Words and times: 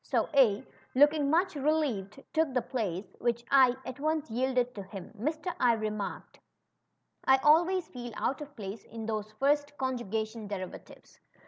So 0.03 0.29
A, 0.33 0.65
looking 0.95 1.29
much 1.29 1.53
relieved, 1.53 2.23
took 2.33 2.55
the 2.55 3.05
at 3.85 3.99
once 3.99 4.31
yielded 4.31 4.73
to 4.73 4.81
him; 4.81 5.13
Mr. 5.15 5.53
I 5.59 5.73
remarked, 5.73 6.39
I 7.23 7.37
alv^ays 7.37 7.83
feel 7.83 8.11
out 8.17 8.41
of 8.41 8.55
place 8.55 8.83
in 8.85 9.05
those 9.05 9.31
first 9.33 9.77
conjugation 9.77 10.47
derivatives. 10.47 11.19